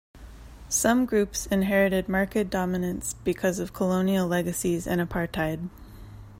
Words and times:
Some 0.67 1.05
groups 1.05 1.45
inherited 1.45 2.09
market 2.09 2.49
dominance 2.49 3.13
because 3.13 3.59
of 3.59 3.71
colonial 3.71 4.25
legacies 4.25 4.87
and 4.87 4.99
apartheid. 4.99 5.69